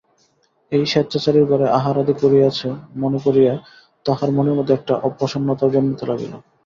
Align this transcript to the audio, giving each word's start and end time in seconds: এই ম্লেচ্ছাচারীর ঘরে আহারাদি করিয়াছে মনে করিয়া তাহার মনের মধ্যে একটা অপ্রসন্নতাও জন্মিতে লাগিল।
এই 0.71 0.83
ম্লেচ্ছাচারীর 0.83 1.45
ঘরে 1.45 1.65
আহারাদি 1.77 2.13
করিয়াছে 2.21 2.67
মনে 2.95 3.19
করিয়া 3.25 3.53
তাহার 4.05 4.29
মনের 4.35 4.57
মধ্যে 4.57 4.73
একটা 4.75 4.93
অপ্রসন্নতাও 5.07 5.73
জন্মিতে 5.75 6.05
লাগিল। 6.11 6.33